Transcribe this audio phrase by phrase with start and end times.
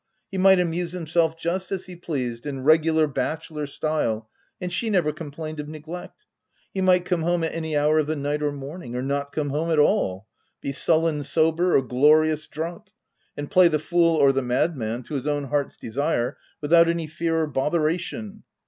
[0.31, 5.13] He might amuse himself just as he pleased, in regular bachelor style, and she never
[5.13, 6.25] com plained of neglect;
[6.73, 9.51] he might come home at any hour of the night or morning, or not come
[9.51, 10.25] home at all;
[10.59, 12.87] be sullen sober, or glorious drunk;
[13.37, 17.39] and play the fool or the madman to his own heart's desire without any fear
[17.39, 18.41] or bother ation.